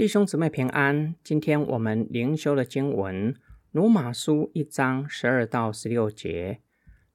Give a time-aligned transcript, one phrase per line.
[0.00, 1.14] 弟兄姊妹平安。
[1.22, 3.36] 今天我们灵修的经文，
[3.70, 6.62] 罗马书一章十二到十六节：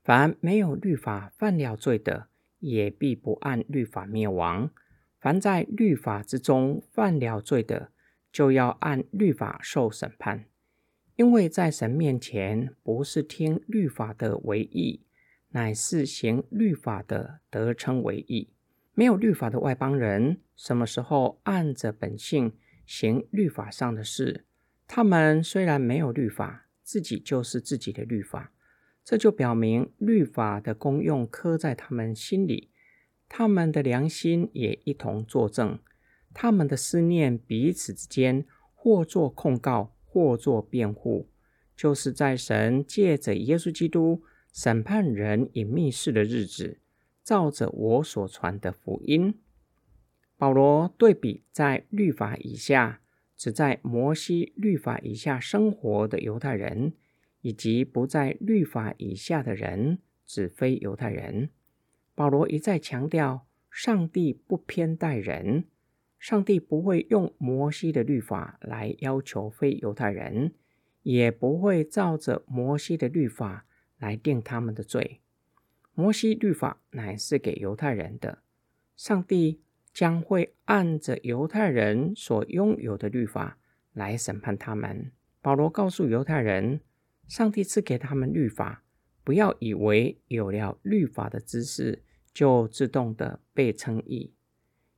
[0.03, 2.27] 凡没有律法犯了罪的，
[2.59, 4.69] 也必不按律法灭亡；
[5.19, 7.89] 凡在律法之中犯了罪的，
[8.31, 10.45] 就要按律法受审判。
[11.15, 15.01] 因为在神面前，不是听律法的为义，
[15.49, 18.51] 乃是行律法的得称为义。
[18.93, 22.53] 没有律法的外邦人，什么时候按着本性？
[22.85, 24.45] 行律法上的事，
[24.87, 28.51] 他们虽然没有律法，自己就是自己的律法。
[29.03, 32.71] 这就表明律法的功用刻在他们心里，
[33.29, 35.77] 他们的良心也一同作证。
[36.33, 41.29] 他们的思念彼此之间，或作控告，或作辩护，
[41.75, 46.79] 就是在神借着耶稣基督审判人隐秘事的日子，
[47.23, 49.39] 照着我所传的福音。
[50.37, 53.01] 保罗对比在律法以下，
[53.37, 56.93] 只在摩西律法以下生活的犹太人，
[57.41, 61.49] 以及不在律法以下的人，指非犹太人。
[62.13, 65.65] 保罗一再强调，上帝不偏待人，
[66.19, 70.53] 上帝不会用摩西的律法来要求非犹太人，
[71.03, 73.65] 也不会照着摩西的律法
[73.97, 75.21] 来定他们的罪。
[75.93, 78.39] 摩西律法乃是给犹太人的，
[78.97, 79.61] 上帝。
[79.95, 83.57] 将会按着犹太人所拥有的律法
[83.93, 85.13] 来审判他们。
[85.41, 86.81] 保罗告诉犹太人，
[87.29, 88.83] 上帝赐给他们律法，
[89.23, 94.33] 不要以为有了律法的知识就自动的被称义。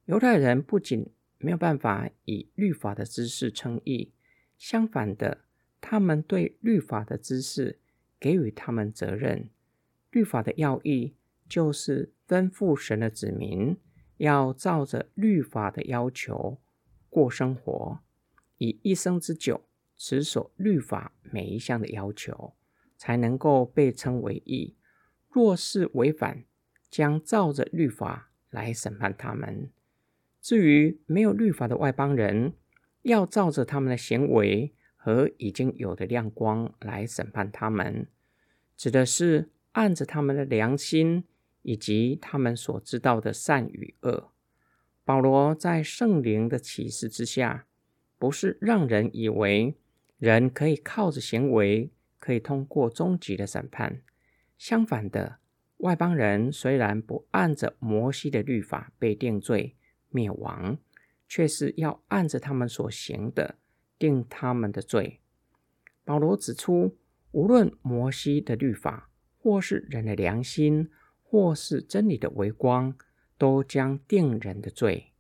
[0.06, 4.11] 犹太人不仅没有办法以律法的知识称义，
[4.58, 5.42] 相反的，
[5.80, 7.78] 他们对律法的知识
[8.20, 9.52] 给予他们责任。
[10.09, 11.14] 律法的要义
[11.48, 13.78] 就是吩咐神的子民。
[14.18, 16.60] 要照着律法的要求
[17.10, 18.00] 过生活，
[18.58, 19.62] 以一生之久
[19.96, 22.54] 持守律法每一项的要求，
[22.98, 24.76] 才能够被称为义。
[25.30, 26.44] 若是违反，
[26.89, 29.70] 将照着律法来审判他们。
[30.42, 32.54] 至于没有律法的外邦人，
[33.04, 38.08] 要照着他们的行为和已经有的亮光来审判他们，
[38.76, 41.26] 指的是按着他们的良心。
[41.67, 44.32] 以及他们所知道的善与恶，
[45.04, 47.66] 保罗在圣灵的启示之下，
[48.17, 49.76] 不是让人以为
[50.17, 54.02] 人可以靠着行为可以通过终极的审判。
[54.58, 55.39] 相反的，
[55.80, 59.76] 外邦人虽然不按着摩西的律法被定罪
[60.08, 60.78] 灭亡，
[61.28, 63.55] 却是要按着他们所行的
[63.99, 65.20] 定他们的罪。
[66.05, 66.95] 保罗指出，
[67.32, 70.89] 无论摩西的律法或是人的良心。
[71.30, 72.95] 或是真理的微光，
[73.38, 75.11] 都将定人的罪。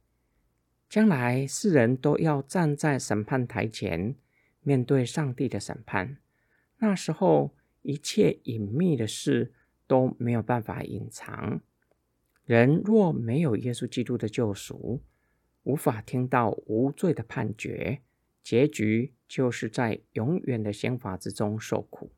[0.87, 4.15] 将来世人都要站在审判台前，
[4.61, 6.17] 面对上帝的审判。
[6.77, 9.51] 那时候，一切隐秘的事
[9.85, 11.59] 都没有办法隐藏。
[12.45, 15.01] 人若没有耶稣基督的救赎，
[15.63, 17.99] 无法听到无罪的判决，
[18.41, 22.09] 结局就是在永远的刑罚之中受苦。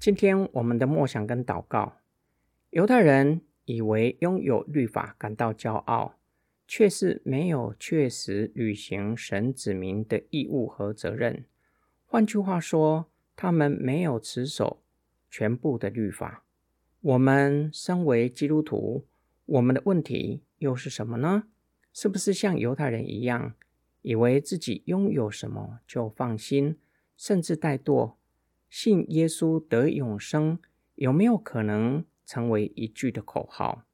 [0.00, 1.98] 今天我们的默想跟祷告。
[2.70, 6.16] 犹太人以为拥有律法感到骄傲，
[6.66, 11.46] 却是没有确实履行神子民的义务和责任。
[12.04, 14.82] 换句话说，他们没有持守
[15.30, 16.44] 全部的律法。
[17.00, 19.06] 我们身为基督徒，
[19.46, 21.44] 我们的问题又是什么呢？
[21.94, 23.54] 是不是像犹太人一样，
[24.02, 26.76] 以为自己拥有什么就放心，
[27.16, 28.16] 甚至怠惰？
[28.68, 30.58] 信耶稣得永生，
[30.96, 32.04] 有没有可能？
[32.28, 33.86] 成为一句的口号，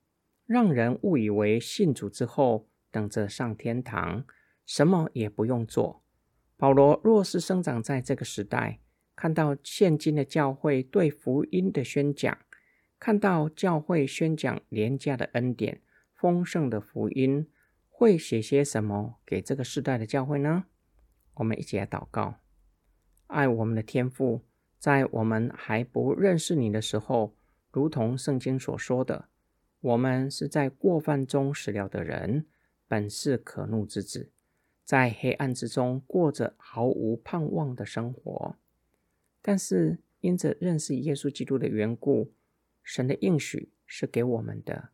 [0.45, 4.25] 让人误以为信主之后等着上天堂，
[4.67, 6.03] 什么也不用做。
[6.57, 8.81] 保罗若是生长在这个时代，
[9.15, 12.37] 看到现今的教会对福音的宣讲，
[12.99, 15.81] 看到教会宣讲廉价的恩典、
[16.13, 17.49] 丰盛的福音，
[17.89, 20.65] 会写些什么给这个时代的教会呢？
[21.35, 22.41] 我们一起来祷告：
[23.29, 24.45] 爱我们的天父，
[24.81, 27.37] 在我们还不认识你的时候。
[27.75, 29.27] 如同圣经所说的，
[29.81, 32.47] 我们是在过犯中死了的人，
[32.87, 34.31] 本是可怒之子，
[34.85, 38.55] 在黑暗之中过着毫无盼望的生活。
[39.43, 42.31] 但是因着认识耶稣基督的缘故，
[42.85, 44.91] 神的应许是给我们的，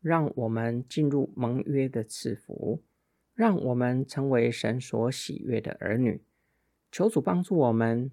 [0.00, 2.82] 让我们进入盟约的赐福，
[3.32, 6.20] 让我们成为神所喜悦的儿女。
[6.90, 8.10] 求主帮助我们，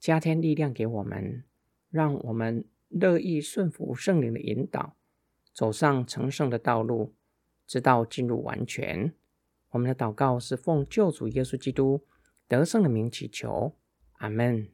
[0.00, 1.44] 加添力量给我们，
[1.88, 2.64] 让我们。
[2.90, 4.96] 乐意顺服圣灵的引导，
[5.54, 7.14] 走上成圣的道路，
[7.66, 9.14] 直到进入完全。
[9.70, 12.04] 我们的祷告是奉救主耶稣基督
[12.46, 13.76] 得胜的名祈求，
[14.14, 14.68] 阿门。